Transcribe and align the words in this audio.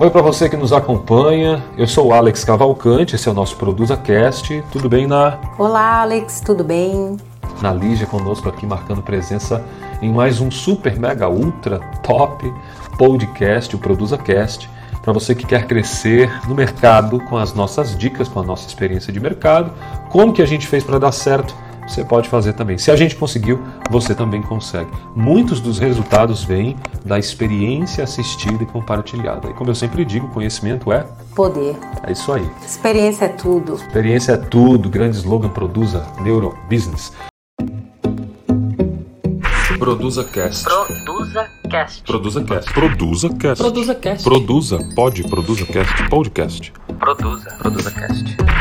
Oi 0.00 0.08
para 0.08 0.22
você 0.22 0.48
que 0.48 0.56
nos 0.56 0.72
acompanha. 0.72 1.62
Eu 1.76 1.86
sou 1.86 2.06
o 2.06 2.14
Alex 2.14 2.42
Cavalcante, 2.42 3.16
esse 3.16 3.28
é 3.28 3.30
o 3.30 3.34
nosso 3.34 3.54
Produza 3.56 3.98
Cast. 3.98 4.64
Tudo 4.72 4.88
bem 4.88 5.06
na 5.06 5.38
Olá, 5.58 6.00
Alex, 6.00 6.40
tudo 6.40 6.64
bem? 6.64 7.18
Na 7.60 7.70
Lígia 7.70 8.06
conosco 8.06 8.48
aqui 8.48 8.64
marcando 8.64 9.02
presença 9.02 9.62
em 10.00 10.10
mais 10.10 10.40
um 10.40 10.50
super 10.50 10.98
mega 10.98 11.28
ultra 11.28 11.80
top 12.02 12.50
podcast, 12.96 13.76
o 13.76 13.78
Produza 13.78 14.16
Cast, 14.16 14.70
para 15.02 15.12
você 15.12 15.34
que 15.34 15.44
quer 15.44 15.66
crescer 15.66 16.30
no 16.48 16.54
mercado 16.54 17.20
com 17.24 17.36
as 17.36 17.52
nossas 17.52 17.94
dicas, 17.94 18.26
com 18.26 18.40
a 18.40 18.42
nossa 18.42 18.66
experiência 18.66 19.12
de 19.12 19.20
mercado, 19.20 19.70
como 20.08 20.32
que 20.32 20.40
a 20.40 20.46
gente 20.46 20.66
fez 20.66 20.82
para 20.82 20.98
dar 20.98 21.12
certo 21.12 21.54
você 21.90 22.04
pode 22.04 22.28
fazer 22.28 22.52
também. 22.52 22.78
Se 22.78 22.90
a 22.90 22.96
gente 22.96 23.16
conseguiu, 23.16 23.60
você 23.90 24.14
também 24.14 24.40
consegue. 24.40 24.90
Muitos 25.14 25.60
dos 25.60 25.78
resultados 25.78 26.44
vêm 26.44 26.76
da 27.04 27.18
experiência 27.18 28.04
assistida 28.04 28.62
e 28.62 28.66
compartilhada. 28.66 29.50
E 29.50 29.54
como 29.54 29.70
eu 29.70 29.74
sempre 29.74 30.04
digo, 30.04 30.28
conhecimento 30.28 30.92
é 30.92 31.04
poder. 31.34 31.76
É 32.06 32.12
isso 32.12 32.32
aí. 32.32 32.48
Experiência 32.64 33.24
é 33.24 33.28
tudo. 33.28 33.74
Experiência 33.74 34.32
é 34.32 34.36
tudo. 34.36 34.88
Grande 34.88 35.16
slogan 35.16 35.48
produza 35.48 36.06
neurobusiness. 36.20 37.12
Produza 39.78 40.24
Cast. 40.24 40.64
Produza 40.64 41.48
Cast. 41.70 42.02
Produza 42.04 42.44
Cast. 42.44 42.72
Produza 42.72 43.30
Cast. 43.30 43.62
Produza 43.62 43.94
Cast. 43.94 44.24
Produza. 44.24 44.78
Pode. 44.94 45.22
Produza 45.24 45.66
Cast. 45.66 46.08
Podcast. 46.08 46.72
Produza. 46.98 47.50
Produza 47.58 47.90
Cast. 47.90 48.59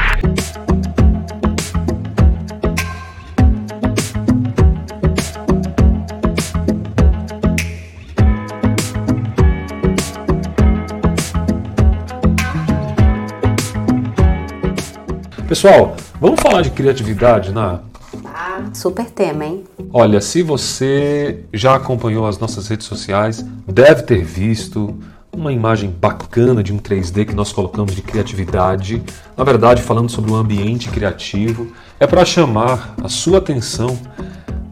Pessoal, 15.49 15.95
vamos 16.21 16.39
falar 16.41 16.61
de 16.61 16.69
criatividade 16.69 17.51
na. 17.51 17.79
Ah, 18.23 18.69
super 18.71 19.09
tema, 19.09 19.43
hein? 19.43 19.63
Olha, 19.91 20.21
se 20.21 20.43
você 20.43 21.39
já 21.51 21.73
acompanhou 21.73 22.27
as 22.27 22.37
nossas 22.37 22.67
redes 22.67 22.85
sociais, 22.85 23.43
deve 23.65 24.03
ter 24.03 24.23
visto 24.23 24.95
uma 25.35 25.51
imagem 25.51 25.89
bacana 25.89 26.61
de 26.61 26.71
um 26.71 26.77
3D 26.77 27.25
que 27.25 27.33
nós 27.33 27.51
colocamos 27.51 27.95
de 27.95 28.03
criatividade. 28.03 29.01
Na 29.35 29.43
verdade, 29.43 29.81
falando 29.81 30.11
sobre 30.11 30.29
o 30.29 30.35
ambiente 30.35 30.87
criativo, 30.89 31.71
é 31.99 32.05
para 32.05 32.23
chamar 32.23 32.93
a 33.03 33.09
sua 33.09 33.39
atenção 33.39 33.97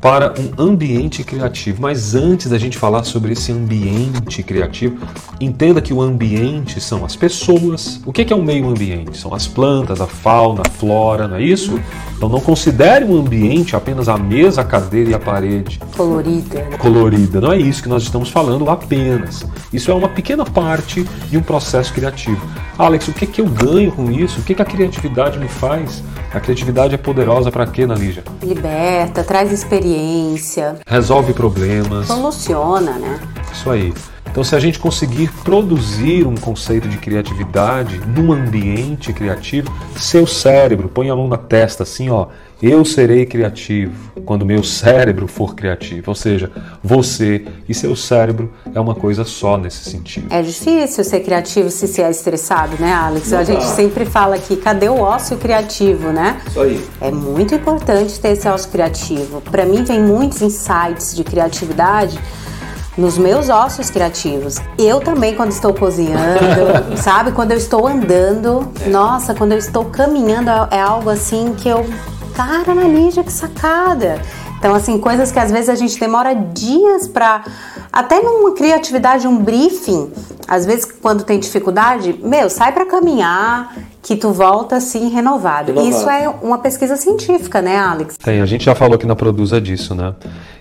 para 0.01 0.33
um 0.39 0.61
ambiente 0.61 1.23
criativo. 1.23 1.81
Mas 1.81 2.15
antes 2.15 2.49
da 2.49 2.57
gente 2.57 2.77
falar 2.77 3.03
sobre 3.03 3.33
esse 3.33 3.51
ambiente 3.51 4.43
criativo, 4.43 4.97
entenda 5.39 5.81
que 5.81 5.93
o 5.93 6.01
ambiente 6.01 6.79
são 6.79 7.03
as 7.03 7.15
pessoas. 7.15 8.01
O 8.05 8.13
que 8.13 8.31
é 8.31 8.35
o 8.35 8.43
meio 8.43 8.69
ambiente? 8.69 9.17
São 9.17 9.33
as 9.33 9.47
plantas, 9.47 9.99
a 10.01 10.07
fauna, 10.07 10.61
a 10.65 10.69
flora, 10.69 11.27
não 11.27 11.37
é 11.37 11.41
isso? 11.41 11.79
Então 12.15 12.29
não 12.29 12.39
considere 12.39 13.05
o 13.05 13.17
ambiente 13.17 13.75
apenas 13.75 14.09
a 14.09 14.17
mesa, 14.17 14.61
a 14.61 14.65
cadeira 14.65 15.11
e 15.11 15.13
a 15.13 15.19
parede. 15.19 15.79
Colorida. 15.95 16.63
Colorida. 16.77 17.41
Não 17.41 17.51
é 17.51 17.57
isso 17.57 17.81
que 17.81 17.89
nós 17.89 18.03
estamos 18.03 18.29
falando 18.29 18.69
apenas. 18.69 19.45
Isso 19.71 19.91
é 19.91 19.93
uma 19.93 20.09
pequena 20.09 20.45
parte 20.45 21.03
de 21.29 21.37
um 21.37 21.41
processo 21.41 21.93
criativo. 21.93 22.41
Alex, 22.77 23.07
o 23.07 23.13
que, 23.13 23.25
que 23.25 23.41
eu 23.41 23.45
ganho 23.45 23.91
com 23.91 24.11
isso? 24.11 24.39
O 24.39 24.43
que, 24.43 24.53
que 24.53 24.61
a 24.61 24.65
criatividade 24.65 25.39
me 25.39 25.47
faz? 25.47 26.03
A 26.33 26.39
criatividade 26.39 26.93
é 26.93 26.97
poderosa 26.97 27.51
para 27.51 27.65
quê, 27.65 27.87
Nalígia? 27.87 28.23
Liberta, 28.43 29.23
traz 29.23 29.51
experiência. 29.51 29.86
Resolve 30.87 31.33
problemas. 31.33 32.07
Soluciona, 32.07 32.91
né? 32.93 33.19
Isso 33.51 33.69
aí. 33.69 33.93
Então, 34.37 34.43
se 34.43 34.55
a 34.55 34.59
gente 34.59 34.77
conseguir 34.77 35.31
produzir 35.43 36.27
um 36.27 36.35
conceito 36.35 36.87
de 36.87 36.99
criatividade 36.99 37.99
num 38.05 38.31
ambiente 38.31 39.11
criativo, 39.11 39.73
seu 39.95 40.27
cérebro, 40.27 40.87
põe 40.87 41.09
a 41.09 41.15
mão 41.15 41.27
na 41.27 41.37
testa 41.37 41.81
assim, 41.81 42.11
ó, 42.11 42.27
eu 42.61 42.85
serei 42.85 43.25
criativo 43.25 43.95
quando 44.25 44.45
meu 44.45 44.63
cérebro 44.63 45.27
for 45.27 45.55
criativo. 45.55 46.03
Ou 46.11 46.13
seja, 46.13 46.51
você 46.83 47.47
e 47.67 47.73
seu 47.73 47.95
cérebro 47.95 48.53
é 48.75 48.79
uma 48.79 48.93
coisa 48.93 49.23
só 49.23 49.57
nesse 49.57 49.89
sentido. 49.89 50.27
É 50.29 50.43
difícil 50.43 51.03
ser 51.03 51.21
criativo 51.21 51.71
se 51.71 51.87
se 51.87 52.03
é 52.03 52.11
estressado, 52.11 52.79
né, 52.79 52.93
Alex? 52.93 53.31
Não 53.31 53.39
a 53.39 53.43
gente 53.43 53.65
sempre 53.65 54.05
fala 54.05 54.35
aqui, 54.35 54.55
cadê 54.55 54.87
o 54.87 54.99
ócio 54.99 55.35
criativo, 55.37 56.11
né? 56.11 56.39
Isso 56.45 56.61
aí. 56.61 56.85
É 57.01 57.09
muito 57.09 57.55
importante 57.55 58.19
ter 58.19 58.33
esse 58.33 58.47
ócio 58.47 58.69
criativo. 58.69 59.41
Para 59.41 59.65
mim, 59.65 59.83
vem 59.83 59.99
muitos 59.99 60.43
insights 60.43 61.15
de 61.15 61.23
criatividade 61.23 62.19
nos 62.97 63.17
meus 63.17 63.47
ossos 63.49 63.89
criativos. 63.89 64.57
Eu 64.77 64.99
também, 64.99 65.35
quando 65.35 65.51
estou 65.51 65.73
cozinhando, 65.73 66.97
sabe? 66.97 67.31
Quando 67.31 67.51
eu 67.51 67.57
estou 67.57 67.87
andando, 67.87 68.67
nossa, 68.87 69.35
quando 69.35 69.51
eu 69.51 69.57
estou 69.57 69.85
caminhando, 69.85 70.49
é 70.71 70.81
algo 70.81 71.09
assim 71.09 71.53
que 71.55 71.69
eu. 71.69 71.85
Cara, 72.35 72.73
na 72.73 72.83
Lígia, 72.83 73.23
que 73.23 73.31
sacada! 73.31 74.21
Então, 74.59 74.73
assim, 74.73 74.97
coisas 74.97 75.31
que 75.31 75.39
às 75.39 75.51
vezes 75.51 75.69
a 75.69 75.75
gente 75.75 75.99
demora 75.99 76.33
dias 76.33 77.07
para. 77.07 77.43
Até 77.91 78.21
numa 78.21 78.53
criatividade, 78.53 79.27
um 79.27 79.37
briefing, 79.37 80.11
às 80.47 80.65
vezes 80.65 80.85
quando 80.85 81.23
tem 81.23 81.39
dificuldade, 81.39 82.19
meu, 82.21 82.49
sai 82.49 82.71
para 82.71 82.85
caminhar, 82.85 83.75
que 84.07 84.15
tu 84.15 84.31
volta 84.31 84.77
assim 84.77 85.09
renovado. 85.09 85.73
renovado. 85.73 85.89
Isso 85.89 86.09
é 86.09 86.29
uma 86.41 86.59
pesquisa 86.59 86.95
científica, 86.95 87.61
né, 87.61 87.75
Alex? 87.77 88.17
Tem, 88.17 88.39
a 88.39 88.45
gente 88.45 88.63
já 88.63 88.73
falou 88.73 88.95
aqui 88.95 89.05
na 89.05 89.17
Produza 89.17 89.59
disso, 89.59 89.93
né? 89.93 90.13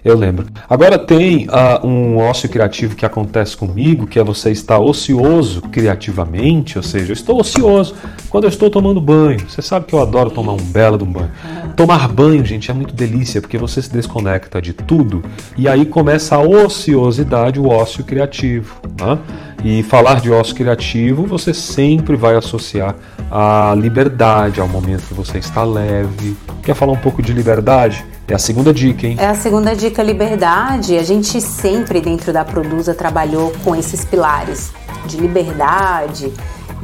Eu 0.05 0.17
lembro. 0.17 0.47
Agora 0.69 0.99
tem 0.99 1.47
uh, 1.47 1.87
um 1.87 2.17
ócio 2.17 2.49
criativo 2.49 2.97
que 2.97 3.07
acontece 3.07 3.57
comigo, 3.57 4.07
que 4.07 4.19
é 4.19 4.25
você 4.25 4.51
estar 4.51 4.81
ocioso 4.81 5.63
criativamente, 5.63 6.77
ou 6.77 6.83
seja, 6.83 7.11
eu 7.11 7.13
estou 7.13 7.41
ocioso 7.41 7.95
quando 8.29 8.45
eu 8.45 8.49
estou 8.49 8.69
tomando 8.69 9.01
banho. 9.01 9.49
Você 9.49 9.63
sabe 9.63 9.87
que 9.87 9.95
eu 9.95 10.01
adoro 10.01 10.31
tomar 10.31 10.53
um 10.53 10.65
belo 10.65 10.99
de 10.99 11.05
um 11.05 11.13
banho. 11.13 11.31
Tomar 11.77 12.09
banho, 12.09 12.45
gente, 12.45 12.71
é 12.71 12.75
muito 12.75 12.95
delícia, 12.95 13.41
porque 13.41 13.59
você 13.59 13.81
se 13.81 13.93
desconecta 13.93 14.61
de 14.61 14.73
tudo 14.73 15.23
e 15.57 15.69
aí 15.69 15.85
começa 15.87 16.35
a 16.35 16.41
ociosidade, 16.41 17.61
o 17.61 17.69
ócio 17.69 18.03
criativo. 18.03 18.77
Né? 19.01 19.19
E 19.65 19.83
falar 19.83 20.21
de 20.21 20.31
ócio 20.31 20.55
criativo, 20.55 21.27
você 21.27 21.53
sempre 21.53 22.17
vai 22.17 22.37
associar 22.37 22.95
a 23.31 23.75
liberdade, 23.77 24.61
ao 24.61 24.69
momento 24.69 25.07
que 25.07 25.15
você 25.15 25.39
está 25.39 25.65
leve. 25.65 26.37
Quer 26.63 26.75
falar 26.75 26.93
um 26.93 26.99
pouco 26.99 27.23
de 27.23 27.33
liberdade? 27.33 28.05
É 28.29 28.35
a 28.35 28.39
segunda 28.39 28.73
dica, 28.73 29.07
hein? 29.07 29.17
É 29.19 29.27
a 29.27 29.35
segunda 29.35 29.75
dica, 29.75 30.03
liberdade. 30.03 30.97
A 30.97 31.03
gente 31.03 31.41
sempre 31.41 32.01
dentro 32.01 32.33
da 32.33 32.45
Produza 32.45 32.95
trabalhou 32.95 33.53
com 33.65 33.75
esses 33.75 34.05
pilares 34.05 34.73
de 35.07 35.17
liberdade, 35.17 36.33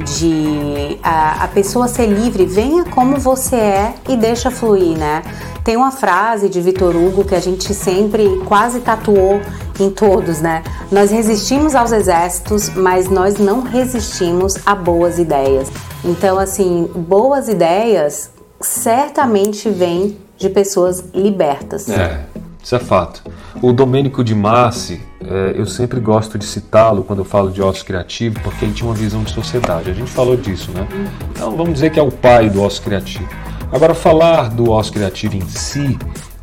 de 0.03 0.99
a, 1.01 1.43
a, 1.43 1.47
pessoa 1.47 1.87
ser 1.87 2.07
livre, 2.07 2.45
venha 2.45 2.85
como 2.85 3.17
você 3.17 3.55
é 3.55 3.93
e 4.09 4.15
deixa 4.15 4.51
fluir, 4.51 4.97
né? 4.97 5.21
Tem 5.63 5.77
uma 5.77 5.91
frase 5.91 6.49
de 6.49 6.59
Vitor 6.59 6.95
Hugo 6.95 7.23
que 7.23 7.33
a 7.33 7.39
gente 7.39 7.73
sempre 7.73 8.41
quase 8.45 8.81
tatuou 8.81 9.41
em 9.79 9.89
todos, 9.89 10.41
né? 10.41 10.61
Nós 10.91 11.09
resistimos 11.09 11.73
aos 11.73 11.91
exércitos, 11.91 12.69
mas 12.69 13.09
nós 13.09 13.37
não 13.37 13.61
resistimos 13.61 14.55
a 14.65 14.75
boas 14.75 15.17
ideias. 15.17 15.69
Então, 16.03 16.37
assim, 16.37 16.89
boas 16.93 17.47
ideias 17.47 18.29
certamente 18.59 19.69
vêm 19.69 20.17
de 20.37 20.49
pessoas 20.49 21.03
libertas. 21.13 21.89
É, 21.89 22.25
isso 22.63 22.75
é 22.75 22.79
fato. 22.79 23.21
O 23.61 23.73
Domênico 23.73 24.23
de 24.23 24.33
Massi, 24.33 25.01
é, 25.21 25.53
eu 25.55 25.65
sempre 25.65 25.99
gosto 25.99 26.39
de 26.39 26.45
citá-lo 26.45 27.03
quando 27.03 27.19
eu 27.19 27.25
falo 27.25 27.51
de 27.51 27.61
ócio 27.61 27.83
criativo, 27.83 28.39
porque 28.41 28.63
ele 28.63 28.73
tinha 28.73 28.89
uma 28.89 28.95
visão 28.95 29.21
de 29.21 29.31
sociedade. 29.31 29.91
A 29.91 29.93
gente 29.93 30.09
falou 30.09 30.37
disso, 30.37 30.71
né? 30.71 30.87
Então 31.31 31.51
vamos 31.57 31.73
dizer 31.73 31.89
que 31.89 31.99
é 31.99 32.03
o 32.03 32.09
pai 32.09 32.49
do 32.49 32.61
ócio 32.61 32.81
criativo. 32.81 33.27
Agora, 33.69 33.93
falar 33.93 34.49
do 34.49 34.71
ócio 34.71 34.93
criativo 34.93 35.35
em 35.35 35.45
si 35.47 35.97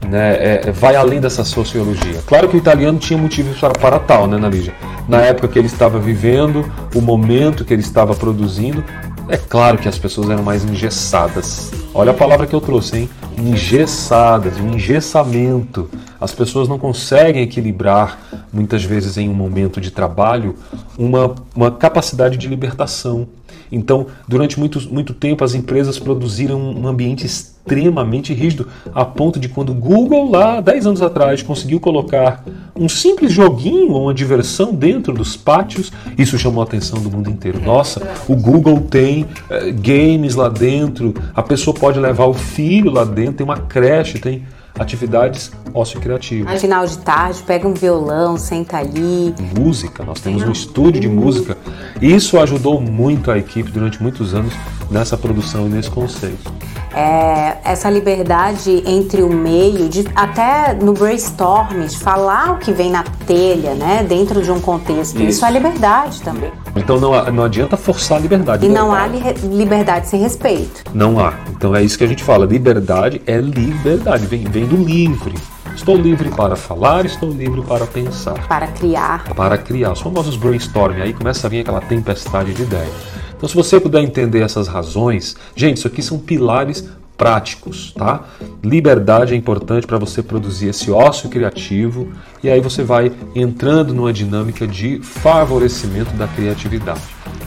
né, 0.06 0.34
é, 0.34 0.60
é, 0.66 0.72
vai 0.72 0.94
além 0.96 1.20
dessa 1.20 1.44
sociologia. 1.44 2.20
Claro 2.26 2.48
que 2.48 2.56
o 2.56 2.58
italiano 2.58 2.98
tinha 2.98 3.18
motivos 3.18 3.58
para, 3.58 3.72
para 3.72 3.98
tal, 3.98 4.26
né, 4.26 4.36
Nalígia? 4.36 4.74
Na 5.08 5.22
época 5.22 5.48
que 5.48 5.58
ele 5.58 5.68
estava 5.68 5.98
vivendo, 5.98 6.70
o 6.94 7.00
momento 7.00 7.64
que 7.64 7.72
ele 7.72 7.82
estava 7.82 8.14
produzindo, 8.14 8.84
é 9.28 9.36
claro 9.36 9.78
que 9.78 9.88
as 9.88 9.98
pessoas 9.98 10.28
eram 10.28 10.42
mais 10.42 10.64
engessadas. 10.64 11.70
Olha 11.92 12.12
a 12.12 12.14
palavra 12.14 12.46
que 12.46 12.54
eu 12.54 12.60
trouxe, 12.60 12.98
hein? 12.98 13.10
Engessadas, 13.36 14.58
um 14.58 14.74
engessamento. 14.74 15.90
As 16.20 16.32
pessoas 16.32 16.68
não 16.68 16.78
conseguem 16.78 17.42
equilibrar, 17.42 18.18
muitas 18.52 18.84
vezes 18.84 19.16
em 19.16 19.28
um 19.28 19.34
momento 19.34 19.80
de 19.80 19.90
trabalho, 19.90 20.54
uma, 20.96 21.34
uma 21.54 21.70
capacidade 21.70 22.36
de 22.36 22.46
libertação. 22.46 23.26
Então, 23.70 24.06
durante 24.26 24.58
muito, 24.58 24.80
muito 24.92 25.14
tempo, 25.14 25.44
as 25.44 25.54
empresas 25.54 25.98
produziram 25.98 26.60
um 26.60 26.86
ambiente 26.86 27.24
extremamente 27.24 28.34
rígido, 28.34 28.66
a 28.94 29.04
ponto 29.04 29.38
de 29.38 29.48
quando 29.48 29.70
o 29.70 29.74
Google, 29.74 30.30
lá 30.30 30.60
10 30.60 30.86
anos 30.86 31.02
atrás, 31.02 31.42
conseguiu 31.42 31.78
colocar 31.78 32.44
um 32.74 32.88
simples 32.88 33.32
joguinho 33.32 33.92
ou 33.92 34.04
uma 34.04 34.14
diversão 34.14 34.74
dentro 34.74 35.12
dos 35.12 35.36
pátios, 35.36 35.92
isso 36.18 36.38
chamou 36.38 36.62
a 36.62 36.64
atenção 36.64 37.00
do 37.00 37.10
mundo 37.10 37.30
inteiro. 37.30 37.60
Nossa, 37.60 38.02
o 38.28 38.34
Google 38.34 38.80
tem 38.80 39.26
é, 39.48 39.70
games 39.70 40.34
lá 40.34 40.48
dentro, 40.48 41.14
a 41.34 41.42
pessoa 41.42 41.74
pode 41.74 41.98
levar 42.00 42.26
o 42.26 42.34
filho 42.34 42.90
lá 42.90 43.04
dentro, 43.04 43.34
tem 43.34 43.44
uma 43.44 43.58
creche, 43.58 44.18
tem 44.18 44.42
atividades 44.80 45.52
ócio-criativas. 45.74 46.58
Final 46.60 46.86
de 46.86 46.98
tarde, 46.98 47.42
pega 47.42 47.68
um 47.68 47.74
violão, 47.74 48.38
senta 48.38 48.78
ali. 48.78 49.34
Música, 49.56 50.02
nós 50.02 50.20
temos 50.20 50.42
um 50.42 50.50
estúdio 50.50 51.02
de 51.02 51.08
música. 51.08 51.56
Isso 52.00 52.40
ajudou 52.40 52.80
muito 52.80 53.30
a 53.30 53.38
equipe 53.38 53.70
durante 53.70 54.02
muitos 54.02 54.34
anos 54.34 54.54
nessa 54.90 55.18
produção 55.18 55.66
e 55.66 55.68
nesse 55.68 55.90
conceito. 55.90 56.50
É, 56.94 57.58
essa 57.64 57.88
liberdade 57.88 58.82
entre 58.86 59.22
o 59.22 59.32
meio, 59.32 59.88
de, 59.88 60.06
até 60.14 60.74
no 60.74 60.92
brainstorm, 60.92 61.86
de 61.86 61.96
falar 61.96 62.52
o 62.52 62.58
que 62.58 62.72
vem 62.72 62.90
na 62.90 63.04
telha, 63.26 63.74
né, 63.74 64.04
dentro 64.08 64.42
de 64.42 64.50
um 64.50 64.60
contexto. 64.60 65.16
Isso, 65.16 65.24
Isso 65.24 65.46
é 65.46 65.50
liberdade 65.50 66.20
também. 66.22 66.50
Então 66.74 66.98
não, 66.98 67.24
não 67.32 67.44
adianta 67.44 67.76
forçar 67.76 68.18
a 68.18 68.20
liberdade. 68.20 68.66
E 68.66 68.68
não 68.68 68.92
há 68.92 69.06
li 69.06 69.20
liberdade 69.42 70.08
sem 70.08 70.20
respeito. 70.20 70.84
Não 70.92 71.18
há. 71.18 71.34
Então 71.50 71.74
é 71.74 71.82
isso 71.82 71.96
que 71.96 72.04
a 72.04 72.06
gente 72.06 72.24
fala. 72.24 72.46
Liberdade 72.46 73.20
é 73.26 73.38
liberdade, 73.38 74.26
vem, 74.26 74.44
vem 74.44 74.66
do 74.66 74.76
livre. 74.76 75.34
Estou 75.74 75.96
livre 75.96 76.28
para 76.30 76.56
falar, 76.56 77.06
estou 77.06 77.30
livre 77.30 77.62
para 77.62 77.86
pensar. 77.86 78.46
Para 78.46 78.66
criar. 78.66 79.24
Para 79.34 79.56
criar. 79.56 79.92
Os 79.92 80.00
famosos 80.00 80.36
brainstorming. 80.36 81.00
Aí 81.00 81.12
começa 81.12 81.46
a 81.46 81.50
vir 81.50 81.60
aquela 81.60 81.80
tempestade 81.80 82.52
de 82.52 82.62
ideias. 82.62 83.19
Então, 83.40 83.48
se 83.48 83.54
você 83.54 83.80
puder 83.80 84.02
entender 84.02 84.42
essas 84.42 84.68
razões, 84.68 85.34
gente, 85.56 85.78
isso 85.78 85.86
aqui 85.86 86.02
são 86.02 86.18
pilares 86.18 86.86
práticos, 87.16 87.94
tá? 87.96 88.20
Liberdade 88.62 89.32
é 89.32 89.36
importante 89.36 89.86
para 89.86 89.96
você 89.96 90.22
produzir 90.22 90.68
esse 90.68 90.90
ócio 90.90 91.30
criativo 91.30 92.08
e 92.42 92.50
aí 92.50 92.60
você 92.60 92.82
vai 92.82 93.10
entrando 93.34 93.94
numa 93.94 94.12
dinâmica 94.12 94.66
de 94.66 95.00
favorecimento 95.00 96.12
da 96.16 96.28
criatividade. 96.28 97.00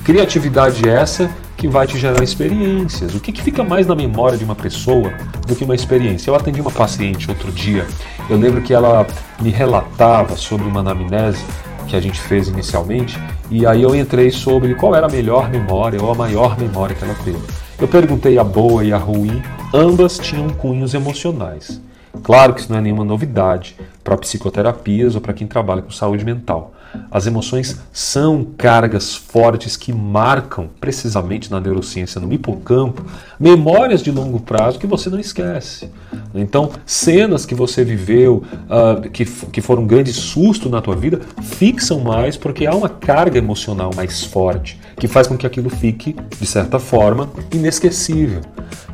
Criatividade 0.03 0.89
essa 0.89 1.29
que 1.55 1.67
vai 1.67 1.85
te 1.85 1.99
gerar 1.99 2.23
experiências. 2.23 3.13
O 3.13 3.19
que, 3.19 3.31
que 3.31 3.43
fica 3.43 3.63
mais 3.63 3.85
na 3.85 3.95
memória 3.95 4.35
de 4.35 4.43
uma 4.43 4.55
pessoa 4.55 5.13
do 5.47 5.55
que 5.55 5.63
uma 5.63 5.75
experiência? 5.75 6.31
Eu 6.31 6.35
atendi 6.35 6.59
uma 6.59 6.71
paciente 6.71 7.29
outro 7.29 7.51
dia, 7.51 7.85
eu 8.31 8.37
lembro 8.37 8.61
que 8.61 8.73
ela 8.73 9.05
me 9.39 9.51
relatava 9.51 10.35
sobre 10.35 10.67
uma 10.67 10.79
anamnese 10.79 11.43
que 11.87 11.95
a 11.95 12.01
gente 12.01 12.19
fez 12.19 12.47
inicialmente, 12.47 13.19
e 13.49 13.65
aí 13.65 13.81
eu 13.81 13.95
entrei 13.95 14.31
sobre 14.31 14.75
qual 14.75 14.95
era 14.95 15.07
a 15.07 15.09
melhor 15.09 15.49
memória 15.49 16.01
ou 16.01 16.11
a 16.11 16.15
maior 16.15 16.57
memória 16.57 16.95
que 16.95 17.03
ela 17.03 17.15
teve. 17.23 17.41
Eu 17.79 17.87
perguntei 17.87 18.37
a 18.37 18.43
boa 18.43 18.83
e 18.83 18.93
a 18.93 18.97
ruim, 18.97 19.41
ambas 19.73 20.17
tinham 20.17 20.49
cunhos 20.49 20.93
emocionais. 20.93 21.81
Claro 22.21 22.53
que 22.53 22.61
isso 22.61 22.71
não 22.71 22.79
é 22.79 22.81
nenhuma 22.81 23.03
novidade 23.03 23.75
para 24.03 24.17
psicoterapias 24.17 25.15
ou 25.15 25.21
para 25.21 25.33
quem 25.33 25.47
trabalha 25.47 25.81
com 25.81 25.89
saúde 25.89 26.23
mental. 26.23 26.73
As 27.11 27.27
emoções 27.27 27.79
são 27.91 28.45
cargas 28.57 29.15
fortes 29.15 29.77
que 29.77 29.91
marcam, 29.93 30.69
precisamente 30.79 31.51
na 31.51 31.59
neurociência, 31.59 32.19
no 32.19 32.31
hipocampo, 32.31 33.05
memórias 33.39 34.01
de 34.01 34.11
longo 34.11 34.39
prazo 34.39 34.79
que 34.79 34.87
você 34.87 35.09
não 35.09 35.19
esquece. 35.19 35.89
Então, 36.33 36.71
cenas 36.85 37.45
que 37.45 37.53
você 37.53 37.83
viveu, 37.83 38.43
uh, 38.65 39.09
que, 39.09 39.25
que 39.25 39.61
foram 39.61 39.83
um 39.83 39.87
grande 39.87 40.11
susto 40.13 40.69
na 40.69 40.81
tua 40.81 40.95
vida, 40.95 41.21
fixam 41.41 41.99
mais 41.99 42.37
porque 42.37 42.65
há 42.65 42.73
uma 42.73 42.89
carga 42.89 43.37
emocional 43.37 43.91
mais 43.95 44.23
forte 44.23 44.79
que 44.97 45.07
faz 45.07 45.27
com 45.27 45.37
que 45.37 45.45
aquilo 45.45 45.69
fique, 45.69 46.15
de 46.39 46.45
certa 46.45 46.79
forma, 46.79 47.29
inesquecível. 47.53 48.41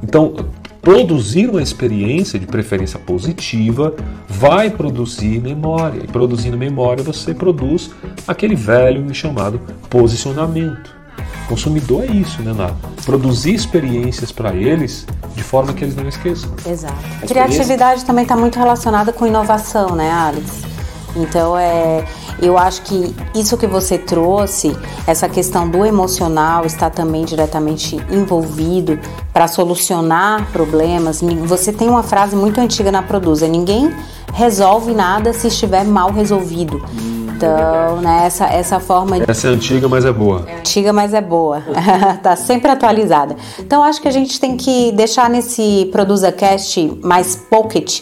Então, 0.02 0.36
Produzir 0.82 1.50
uma 1.50 1.62
experiência 1.62 2.40
de 2.40 2.48
preferência 2.48 2.98
positiva 3.00 3.94
vai 4.28 4.70
produzir 4.70 5.42
memória. 5.42 6.02
E 6.04 6.08
produzindo 6.08 6.58
memória, 6.58 7.04
você 7.04 7.34
produz 7.34 7.92
aquele 8.28 8.56
velho 8.56 9.06
e 9.10 9.14
chamado 9.14 9.60
posicionamento. 9.90 10.96
O 11.46 11.50
consumidor 11.50 12.04
é 12.04 12.12
isso, 12.12 12.42
né, 12.42 12.54
Ná? 12.54 12.72
Produzir 13.06 13.54
experiências 13.54 14.32
para 14.32 14.54
eles 14.54 15.06
de 15.36 15.44
forma 15.44 15.74
que 15.74 15.84
eles 15.84 15.96
não 15.96 16.08
esqueçam. 16.08 16.52
Exato. 16.66 16.96
A 17.24 17.28
Criatividade 17.28 18.06
também 18.06 18.24
está 18.24 18.36
muito 18.36 18.58
relacionada 18.58 19.12
com 19.12 19.26
inovação, 19.26 19.96
né, 19.96 20.12
Alex? 20.12 20.62
Então 21.16 21.58
é, 21.58 22.06
eu 22.42 22.58
acho 22.58 22.82
que 22.84 23.16
isso 23.36 23.58
que 23.58 23.68
você 23.68 23.98
trouxe, 23.98 24.76
essa 25.06 25.28
questão 25.28 25.70
do 25.70 25.86
emocional 25.86 26.66
está 26.66 26.90
também 26.90 27.26
diretamente 27.26 27.98
envolvido 28.10 29.00
para 29.34 29.48
solucionar 29.48 30.50
problemas. 30.52 31.22
Você 31.46 31.72
tem 31.72 31.90
uma 31.90 32.04
frase 32.04 32.36
muito 32.36 32.60
antiga 32.60 32.92
na 32.92 33.02
Produza: 33.02 33.48
ninguém 33.48 33.94
resolve 34.34 34.94
nada 34.94 35.34
se 35.34 35.48
estiver 35.48 35.84
mal 35.86 36.12
resolvido. 36.12 36.82
Então, 37.40 38.02
né, 38.02 38.24
essa, 38.26 38.46
essa 38.48 38.80
forma. 38.82 39.18
De... 39.18 39.32
Essa 39.32 39.48
é 39.48 39.52
antiga, 39.52 39.88
mas 39.88 40.04
é 40.04 40.12
boa. 40.12 40.44
É 40.46 40.58
antiga, 40.58 40.92
mas 40.92 41.14
é 41.14 41.22
boa. 41.22 41.64
tá 42.22 42.36
sempre 42.36 42.70
atualizada. 42.70 43.36
Então, 43.58 43.82
acho 43.82 44.02
que 44.02 44.10
a 44.10 44.12
gente 44.12 44.40
tem 44.40 44.58
que 44.58 44.92
deixar 44.92 45.30
nesse 45.30 45.88
Produza 45.92 46.32
Cast 46.34 47.00
mais 47.02 47.38
pocket 47.38 48.02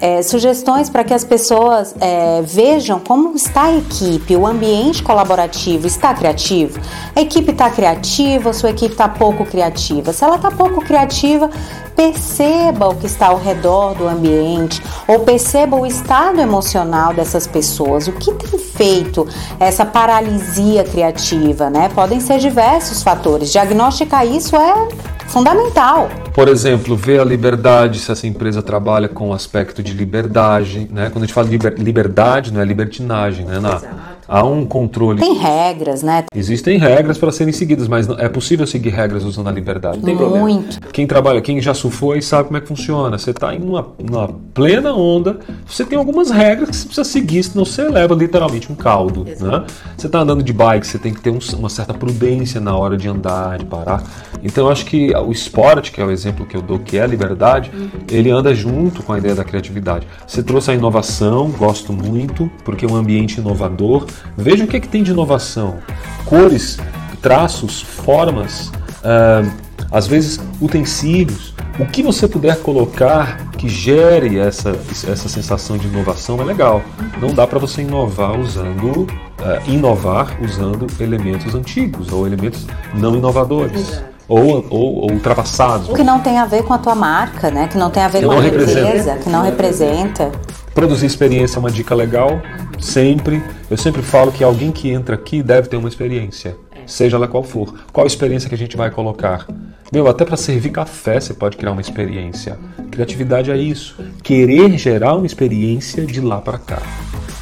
é, 0.00 0.22
sugestões 0.22 0.88
para 0.88 1.02
que 1.02 1.12
as 1.12 1.24
pessoas 1.24 1.94
é, 2.00 2.42
vejam 2.42 3.00
como 3.00 3.34
está 3.34 3.64
a 3.64 3.76
equipe, 3.76 4.36
o 4.36 4.46
ambiente 4.46 5.02
colaborativo 5.02 5.86
está 5.86 6.14
criativo. 6.14 6.78
A 7.14 7.20
equipe 7.20 7.50
está 7.50 7.70
criativa, 7.70 8.52
sua 8.52 8.70
equipe 8.70 8.92
está 8.92 9.08
pouco 9.08 9.44
criativa. 9.44 10.12
Se 10.12 10.22
ela 10.24 10.36
está 10.36 10.50
pouco 10.50 10.80
criativa, 10.84 11.50
perceba 11.96 12.88
o 12.88 12.94
que 12.94 13.06
está 13.06 13.28
ao 13.28 13.38
redor 13.38 13.94
do 13.94 14.06
ambiente 14.06 14.82
ou 15.08 15.20
perceba 15.20 15.76
o 15.76 15.86
estado 15.86 16.40
emocional 16.40 17.14
dessas 17.14 17.46
pessoas, 17.46 18.06
o 18.06 18.12
que 18.12 18.32
tem 18.34 18.58
feito 18.76 19.26
essa 19.58 19.84
paralisia 19.84 20.84
criativa, 20.84 21.70
né? 21.70 21.88
Podem 21.94 22.20
ser 22.20 22.38
diversos 22.38 23.02
fatores. 23.02 23.50
Diagnosticar 23.50 24.26
isso 24.26 24.54
é 24.56 24.88
fundamental. 25.28 26.08
Por 26.34 26.48
exemplo, 26.48 26.96
ver 26.96 27.20
a 27.20 27.24
liberdade, 27.24 27.98
se 27.98 28.10
essa 28.12 28.26
empresa 28.26 28.62
trabalha 28.62 29.08
com 29.08 29.30
o 29.30 29.32
aspecto 29.32 29.82
de 29.82 29.92
liberdade, 29.92 30.88
né? 30.92 31.10
Quando 31.10 31.24
a 31.24 31.26
gente 31.26 31.34
fala 31.34 31.48
de 31.48 31.58
liberdade, 31.82 32.52
não 32.52 32.60
é 32.60 32.64
libertinagem, 32.64 33.44
né? 33.44 33.58
Na, 33.58 33.80
há 34.28 34.44
um 34.44 34.64
controle. 34.64 35.20
Tem 35.20 35.34
regras, 35.34 36.02
né? 36.02 36.24
Existem 36.34 36.78
regras 36.78 37.18
para 37.18 37.30
serem 37.32 37.52
seguidas, 37.52 37.88
mas 37.88 38.08
é 38.08 38.28
possível 38.28 38.66
seguir 38.66 38.90
regras 38.90 39.24
usando 39.24 39.48
a 39.48 39.52
liberdade. 39.52 39.98
Não 39.98 40.04
tem 40.04 40.14
Muito. 40.14 40.30
problema. 40.30 40.92
Quem 40.92 41.06
trabalha, 41.06 41.40
quem 41.40 41.60
já 41.60 41.74
surfou 41.74 42.16
e 42.16 42.22
sabe 42.22 42.44
como 42.44 42.56
é 42.56 42.60
que 42.60 42.68
funciona. 42.68 43.18
Você 43.18 43.30
está 43.30 43.54
em 43.54 43.62
uma, 43.62 43.88
uma, 43.98 44.28
plena 44.54 44.92
onda, 44.92 45.38
você 45.66 45.84
tem 45.84 45.98
algumas 45.98 46.30
regras 46.30 46.70
que 46.70 46.76
você 46.76 46.86
precisa 46.86 47.04
seguir, 47.04 47.42
senão 47.42 47.64
você 47.64 47.88
leva 47.88 48.14
literalmente 48.14 48.70
um 48.72 48.74
caldo. 48.74 49.24
Né? 49.24 49.64
Você 49.96 50.06
está 50.06 50.20
andando 50.20 50.42
de 50.42 50.52
bike, 50.52 50.86
você 50.86 50.98
tem 50.98 51.12
que 51.12 51.20
ter 51.20 51.30
um, 51.30 51.38
uma 51.58 51.68
certa 51.68 51.94
prudência 51.94 52.60
na 52.60 52.76
hora 52.76 52.96
de 52.96 53.08
andar, 53.08 53.58
de 53.58 53.66
parar. 53.66 54.02
Então 54.42 54.66
eu 54.66 54.72
acho 54.72 54.86
que 54.86 55.14
o 55.14 55.32
esporte, 55.32 55.92
que 55.92 56.00
é 56.00 56.04
o 56.04 56.10
exemplo 56.10 56.46
que 56.46 56.56
eu 56.56 56.62
dou, 56.62 56.78
que 56.78 56.96
é 56.96 57.02
a 57.02 57.06
liberdade, 57.06 57.70
uhum. 57.74 57.88
ele 58.10 58.30
anda 58.30 58.54
junto 58.54 59.02
com 59.02 59.12
a 59.12 59.18
ideia 59.18 59.34
da 59.34 59.44
criatividade. 59.44 60.06
Você 60.26 60.42
trouxe 60.42 60.70
a 60.70 60.74
inovação, 60.74 61.50
gosto 61.50 61.92
muito, 61.92 62.50
porque 62.64 62.84
é 62.84 62.88
um 62.88 62.96
ambiente 62.96 63.38
inovador. 63.40 64.06
Veja 64.36 64.64
o 64.64 64.66
que, 64.66 64.76
é 64.76 64.80
que 64.80 64.88
tem 64.88 65.02
de 65.02 65.10
inovação: 65.10 65.78
cores, 66.24 66.78
traços, 67.20 67.82
formas, 67.82 68.68
uh, 69.02 69.50
às 69.90 70.06
vezes 70.06 70.40
utensílios. 70.60 71.54
O 71.78 71.84
que 71.84 72.02
você 72.02 72.26
puder 72.26 72.56
colocar 72.60 73.50
que 73.52 73.68
gere 73.68 74.38
essa, 74.38 74.70
essa 74.90 75.28
sensação 75.28 75.76
de 75.76 75.86
inovação 75.86 76.40
é 76.40 76.44
legal. 76.44 76.82
Não 77.20 77.34
dá 77.34 77.46
para 77.46 77.58
você 77.58 77.82
inovar 77.82 78.38
usando 78.38 79.02
uh, 79.02 79.70
inovar 79.70 80.38
usando 80.42 80.86
elementos 80.98 81.54
antigos 81.54 82.10
ou 82.12 82.26
elementos 82.26 82.66
não 82.94 83.14
inovadores. 83.14 83.88
Exato 83.88 84.16
ou, 84.28 84.66
ou, 84.70 84.94
ou 85.02 85.12
ultrapassados. 85.12 85.88
Que 85.94 86.02
não 86.02 86.20
tem 86.20 86.38
a 86.38 86.44
ver 86.44 86.64
com 86.64 86.74
a 86.74 86.78
tua 86.78 86.94
marca, 86.94 87.50
né? 87.50 87.68
Que 87.68 87.78
não 87.78 87.90
tem 87.90 88.02
a 88.02 88.08
ver 88.08 88.20
que 88.20 88.26
com 88.26 88.32
a 88.32 88.46
empresa, 88.46 89.16
que 89.16 89.28
não 89.28 89.42
representa. 89.42 90.32
Produzir 90.74 91.06
experiência 91.06 91.58
é 91.58 91.60
uma 91.60 91.70
dica 91.70 91.94
legal, 91.94 92.40
sempre. 92.78 93.42
Eu 93.70 93.76
sempre 93.76 94.02
falo 94.02 94.32
que 94.32 94.44
alguém 94.44 94.72
que 94.72 94.90
entra 94.90 95.14
aqui 95.14 95.42
deve 95.42 95.68
ter 95.68 95.76
uma 95.76 95.88
experiência, 95.88 96.56
seja 96.86 97.16
ela 97.16 97.28
qual 97.28 97.42
for. 97.42 97.74
Qual 97.92 98.06
experiência 98.06 98.48
que 98.48 98.54
a 98.54 98.58
gente 98.58 98.76
vai 98.76 98.90
colocar? 98.90 99.46
Meu, 99.92 100.08
até 100.08 100.24
para 100.24 100.36
servir 100.36 100.70
café 100.70 101.20
você 101.20 101.32
pode 101.32 101.56
criar 101.56 101.72
uma 101.72 101.80
experiência. 101.80 102.58
Criatividade 102.90 103.50
é 103.50 103.56
isso, 103.56 103.96
querer 104.22 104.76
gerar 104.78 105.14
uma 105.14 105.26
experiência 105.26 106.04
de 106.04 106.20
lá 106.20 106.40
para 106.40 106.58
cá. 106.58 106.82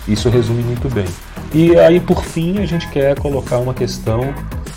Isso 0.06 0.28
resume 0.28 0.62
muito 0.62 0.88
bem. 0.92 1.06
E 1.52 1.78
aí, 1.78 2.00
por 2.00 2.24
fim, 2.24 2.58
a 2.58 2.66
gente 2.66 2.88
quer 2.90 3.18
colocar 3.18 3.58
uma 3.58 3.72
questão 3.72 4.34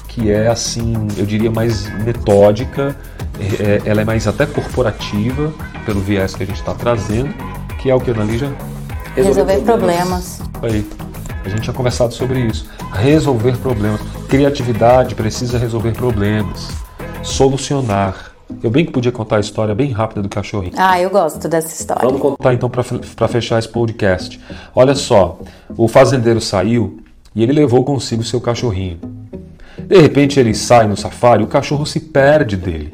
que 0.08 0.32
é 0.32 0.48
assim, 0.48 0.94
eu 1.18 1.26
diria 1.26 1.52
mais 1.52 1.88
metódica, 2.04 2.96
é, 3.60 3.82
ela 3.86 4.02
é 4.02 4.06
mais 4.06 4.28
até 4.28 4.46
corporativa, 4.46 5.54
pelo 5.86 6.00
viés 6.00 6.36
que 6.36 6.44
a 6.44 6.46
gente 6.46 6.60
está 6.60 6.74
trazendo, 6.74 7.34
que 7.80 7.90
é 7.90 7.96
o 7.96 8.00
que, 8.00 8.12
Ana 8.12 8.24
Lígia? 8.24 8.52
Resolver, 9.18 9.54
Resolver 9.54 9.66
problemas. 9.66 10.42
Aí, 10.62 10.88
a 11.44 11.50
gente 11.50 11.62
tinha 11.62 11.74
conversado 11.74 12.14
sobre 12.14 12.40
isso. 12.40 12.70
Resolver 12.94 13.58
problemas. 13.58 14.00
Criatividade 14.30 15.16
precisa 15.16 15.58
resolver 15.58 15.94
problemas. 15.94 16.70
Solucionar. 17.24 18.32
Eu 18.62 18.70
bem 18.70 18.86
que 18.86 18.92
podia 18.92 19.12
contar 19.12 19.38
a 19.38 19.40
história 19.40 19.74
bem 19.74 19.92
rápida 19.92 20.22
do 20.22 20.30
cachorrinho. 20.30 20.74
Ah, 20.78 21.02
eu 21.02 21.10
gosto 21.10 21.50
dessa 21.50 21.68
história. 21.68 22.04
Vamos 22.04 22.22
contar 22.22 22.54
então 22.54 22.70
para 22.70 23.28
fechar 23.28 23.58
esse 23.58 23.68
podcast. 23.68 24.40
Olha 24.76 24.94
só, 24.94 25.40
o 25.76 25.88
fazendeiro 25.88 26.40
saiu 26.40 27.00
e 27.36 27.42
ele 27.42 27.54
levou 27.54 27.84
consigo 27.84 28.24
seu 28.24 28.40
cachorrinho. 28.40 29.00
De 29.80 30.00
repente 30.00 30.40
ele 30.40 30.54
sai 30.54 30.88
no 30.88 30.96
safari, 30.96 31.44
o 31.44 31.48
cachorro 31.48 31.88
se 31.88 32.00
perde 32.00 32.56
dele. 32.56 32.94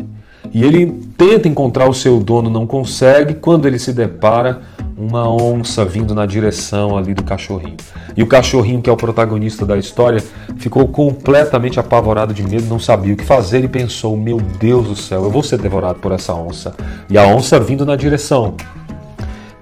E 0.53 0.63
ele 0.63 0.89
tenta 1.17 1.49
encontrar 1.49 1.89
o 1.89 1.93
seu 1.93 2.19
dono, 2.19 2.49
não 2.49 2.65
consegue. 2.65 3.33
Quando 3.33 3.67
ele 3.67 3.77
se 3.77 3.91
depara 3.91 4.61
uma 5.05 5.29
onça 5.29 5.83
vindo 5.83 6.15
na 6.15 6.25
direção 6.25 6.97
ali 6.97 7.13
do 7.13 7.23
cachorrinho. 7.23 7.77
E 8.15 8.23
o 8.23 8.27
cachorrinho, 8.27 8.81
que 8.81 8.89
é 8.89 8.93
o 8.93 8.97
protagonista 8.97 9.65
da 9.65 9.77
história, 9.77 10.23
ficou 10.57 10.87
completamente 10.87 11.79
apavorado 11.79 12.33
de 12.33 12.43
medo, 12.43 12.65
não 12.65 12.79
sabia 12.79 13.13
o 13.13 13.17
que 13.17 13.25
fazer 13.25 13.63
e 13.63 13.67
pensou: 13.67 14.15
Meu 14.15 14.37
Deus 14.37 14.87
do 14.87 14.95
céu, 14.95 15.23
eu 15.23 15.31
vou 15.31 15.43
ser 15.43 15.59
devorado 15.59 15.99
por 15.99 16.11
essa 16.11 16.33
onça. 16.33 16.75
E 17.09 17.17
a 17.17 17.25
onça 17.25 17.59
vindo 17.59 17.85
na 17.85 17.95
direção. 17.95 18.55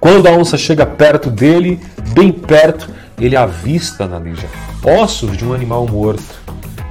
Quando 0.00 0.26
a 0.26 0.32
onça 0.32 0.58
chega 0.58 0.84
perto 0.84 1.30
dele, 1.30 1.80
bem 2.14 2.32
perto, 2.32 2.90
ele 3.18 3.36
avista 3.36 4.06
na 4.06 4.18
Lígia 4.18 4.48
ossos 4.84 5.36
de 5.36 5.44
um 5.44 5.52
animal 5.52 5.86
morto. 5.86 6.42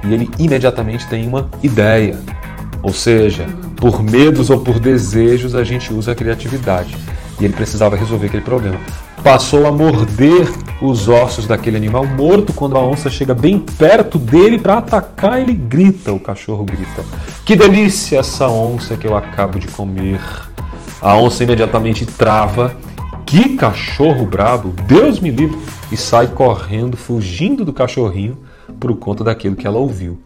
E 0.04 0.12
ele 0.12 0.30
imediatamente 0.38 1.06
tem 1.06 1.26
uma 1.26 1.48
ideia. 1.62 2.18
Ou 2.82 2.92
seja, 2.92 3.46
por 3.76 4.02
medos 4.02 4.50
ou 4.50 4.60
por 4.60 4.80
desejos, 4.80 5.54
a 5.54 5.62
gente 5.62 5.92
usa 5.92 6.12
a 6.12 6.14
criatividade. 6.14 6.96
E 7.42 7.44
ele 7.44 7.54
precisava 7.54 7.96
resolver 7.96 8.28
aquele 8.28 8.44
problema. 8.44 8.78
Passou 9.20 9.66
a 9.66 9.72
morder 9.72 10.48
os 10.80 11.08
ossos 11.08 11.44
daquele 11.44 11.76
animal 11.76 12.06
morto. 12.06 12.52
Quando 12.52 12.76
a 12.76 12.80
onça 12.80 13.10
chega 13.10 13.34
bem 13.34 13.58
perto 13.58 14.16
dele 14.16 14.60
para 14.60 14.78
atacar, 14.78 15.40
ele 15.40 15.52
grita. 15.52 16.12
O 16.12 16.20
cachorro 16.20 16.62
grita: 16.62 17.04
Que 17.44 17.56
delícia 17.56 18.20
essa 18.20 18.48
onça 18.48 18.96
que 18.96 19.08
eu 19.08 19.16
acabo 19.16 19.58
de 19.58 19.66
comer! 19.66 20.20
A 21.00 21.16
onça 21.16 21.42
imediatamente 21.42 22.06
trava. 22.06 22.76
Que 23.26 23.56
cachorro 23.56 24.24
brabo! 24.24 24.72
Deus 24.86 25.18
me 25.18 25.30
livre! 25.30 25.58
E 25.90 25.96
sai 25.96 26.28
correndo, 26.28 26.96
fugindo 26.96 27.64
do 27.64 27.72
cachorrinho 27.72 28.38
por 28.78 28.94
conta 28.96 29.24
daquilo 29.24 29.56
que 29.56 29.66
ela 29.66 29.78
ouviu. 29.78 30.16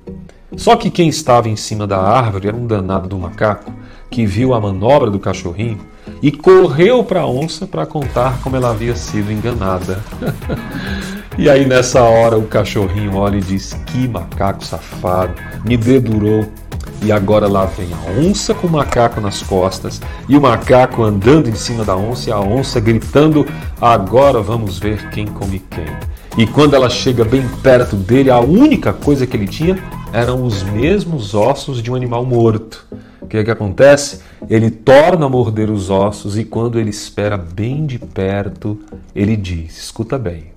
Só 0.55 0.77
que 0.77 0.91
quem 0.91 1.09
estava 1.09 1.49
em 1.49 1.57
cima 1.57 1.87
da 1.87 1.99
árvore 1.99 2.49
era 2.49 2.57
um 2.57 2.67
danado 2.67 3.09
do 3.09 3.19
macaco 3.19 3.73
que 4.11 4.27
viu 4.27 4.53
a 4.53 4.61
manobra 4.61 5.11
do 5.11 5.19
cachorrinho 5.19 5.81
e 6.23 6.31
correu 6.31 7.05
para 7.05 7.21
a 7.21 7.27
onça 7.27 7.67
para 7.67 7.87
contar 7.87 8.41
como 8.43 8.57
ela 8.57 8.71
havia 8.71 8.97
sido 8.97 9.33
enganada. 9.33 10.03
e 11.37 11.49
aí 11.49 11.67
nessa 11.67 12.03
hora 12.03 12.39
o 12.39 12.47
cachorrinho 12.47 13.15
olha 13.17 13.37
e 13.37 13.41
diz: 13.41 13.75
Que 13.87 14.09
macaco 14.09 14.65
safado, 14.65 15.35
me 15.65 15.77
dedurou. 15.77 16.47
E 17.03 17.13
agora 17.13 17.47
lá 17.47 17.67
vem 17.67 17.89
a 17.93 18.21
onça 18.21 18.55
com 18.55 18.67
o 18.67 18.71
macaco 18.71 19.21
nas 19.21 19.43
costas 19.43 20.01
e 20.29 20.37
o 20.37 20.41
macaco 20.41 21.03
andando 21.03 21.49
em 21.49 21.55
cima 21.55 21.85
da 21.85 21.95
onça 21.95 22.31
e 22.31 22.33
a 22.33 22.41
onça 22.41 22.81
gritando: 22.81 23.47
Agora 23.81 24.41
vamos 24.41 24.79
ver 24.79 25.11
quem 25.11 25.27
come 25.27 25.59
quem. 25.71 25.85
E 26.39 26.47
quando 26.47 26.75
ela 26.75 26.91
chega 26.91 27.25
bem 27.25 27.47
perto 27.63 27.97
dele, 27.97 28.31
a 28.31 28.41
única 28.41 28.93
coisa 28.93 29.27
que 29.27 29.37
ele 29.37 29.47
tinha 29.47 29.79
eram 30.13 30.45
os 30.45 30.63
mesmos 30.63 31.35
ossos 31.35 31.83
de 31.83 31.91
um 31.91 31.95
animal 31.95 32.25
morto. 32.25 32.87
O 33.27 33.29
que, 33.29 33.39
é 33.39 33.43
que 33.43 33.51
acontece? 33.51 34.21
Ele 34.49 34.71
torna 34.71 35.27
a 35.27 35.29
morder 35.29 35.69
os 35.69 35.91
ossos 35.91 36.39
e 36.39 36.45
quando 36.45 36.79
ele 36.79 36.91
espera 36.91 37.37
bem 37.37 37.85
de 37.85 37.99
perto, 37.99 38.81
ele 39.17 39.37
diz: 39.37 39.77
Escuta 39.77 40.17
bem. 40.17 40.53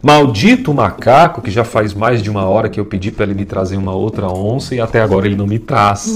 Maldito 0.00 0.72
macaco 0.72 1.42
que 1.42 1.50
já 1.50 1.64
faz 1.64 1.92
mais 1.92 2.22
de 2.22 2.30
uma 2.30 2.44
hora 2.44 2.68
que 2.68 2.78
eu 2.78 2.84
pedi 2.84 3.10
para 3.10 3.24
ele 3.24 3.34
me 3.34 3.44
trazer 3.44 3.76
uma 3.76 3.92
outra 3.92 4.28
onça 4.28 4.76
e 4.76 4.80
até 4.80 5.02
agora 5.02 5.26
ele 5.26 5.34
não 5.34 5.46
me 5.46 5.58
traz. 5.58 6.06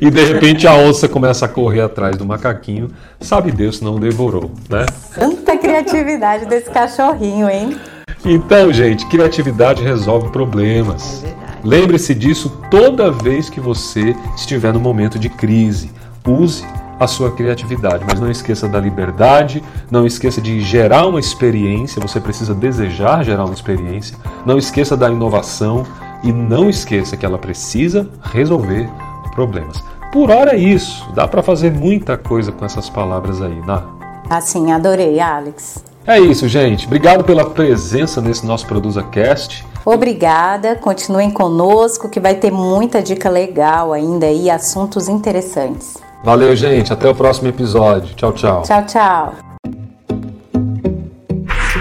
E 0.00 0.10
de 0.10 0.24
repente 0.24 0.66
a 0.66 0.74
onça 0.74 1.06
começa 1.06 1.44
a 1.44 1.48
correr 1.48 1.82
atrás 1.82 2.16
do 2.16 2.24
macaquinho. 2.24 2.88
Sabe 3.20 3.52
Deus 3.52 3.82
não 3.82 4.00
devorou, 4.00 4.52
né? 4.70 4.86
Tanta 5.14 5.58
criatividade 5.58 6.46
desse 6.46 6.70
cachorrinho, 6.70 7.50
hein? 7.50 7.76
Então, 8.24 8.72
gente, 8.72 9.04
criatividade 9.06 9.82
resolve 9.82 10.30
problemas. 10.30 11.22
Lembre-se 11.64 12.14
disso 12.14 12.50
toda 12.70 13.10
vez 13.10 13.48
que 13.48 13.60
você 13.60 14.16
estiver 14.36 14.72
no 14.72 14.80
momento 14.80 15.18
de 15.18 15.28
crise. 15.28 15.90
Use 16.26 16.64
a 16.98 17.06
sua 17.06 17.32
criatividade, 17.32 18.04
mas 18.08 18.20
não 18.20 18.30
esqueça 18.30 18.68
da 18.68 18.78
liberdade, 18.78 19.62
não 19.90 20.06
esqueça 20.06 20.40
de 20.40 20.60
gerar 20.60 21.06
uma 21.06 21.18
experiência, 21.18 22.00
você 22.00 22.20
precisa 22.20 22.54
desejar 22.54 23.24
gerar 23.24 23.44
uma 23.44 23.54
experiência, 23.54 24.16
não 24.46 24.56
esqueça 24.56 24.96
da 24.96 25.10
inovação 25.10 25.84
e 26.22 26.32
não 26.32 26.70
esqueça 26.70 27.16
que 27.16 27.26
ela 27.26 27.38
precisa 27.38 28.08
resolver 28.22 28.88
problemas. 29.34 29.82
Por 30.12 30.30
hora 30.30 30.52
é 30.52 30.58
isso, 30.58 31.10
dá 31.14 31.26
para 31.26 31.42
fazer 31.42 31.72
muita 31.72 32.16
coisa 32.16 32.52
com 32.52 32.64
essas 32.64 32.88
palavras 32.88 33.40
aí, 33.40 33.60
né? 33.66 33.82
Assim, 34.30 34.70
adorei, 34.70 35.18
Alex. 35.18 35.82
É 36.06 36.18
isso, 36.20 36.48
gente. 36.48 36.86
Obrigado 36.86 37.24
pela 37.24 37.50
presença 37.50 38.20
nesse 38.20 38.44
nosso 38.46 38.66
Produza 38.66 39.02
Cast. 39.02 39.64
Obrigada, 39.84 40.76
continuem 40.76 41.30
conosco 41.30 42.08
que 42.08 42.20
vai 42.20 42.34
ter 42.34 42.52
muita 42.52 43.02
dica 43.02 43.28
legal 43.28 43.92
ainda 43.92 44.30
e 44.30 44.48
assuntos 44.48 45.08
interessantes. 45.08 45.96
Valeu, 46.24 46.54
gente. 46.54 46.92
Até 46.92 47.08
o 47.08 47.14
próximo 47.14 47.48
episódio. 47.48 48.14
Tchau, 48.14 48.32
tchau. 48.32 48.62
Tchau, 48.62 48.86
tchau. 48.86 49.34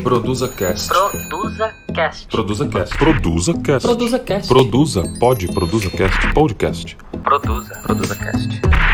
Produza 0.04 0.48
Cast. 0.50 0.90
Produza 0.90 1.74
Cast. 1.94 2.28
Produza 2.28 2.68
Cast. 2.68 2.98
Produza 2.98 3.54
Cast. 3.54 3.86
Produza 3.86 4.20
Cast. 4.20 4.48
Produza. 4.48 5.04
Pode. 5.20 5.48
Produza 5.54 5.90
Cast. 5.92 6.34
Podcast. 6.34 6.98
Produza. 7.24 7.80
Produza 7.84 8.16
Cast. 8.16 8.91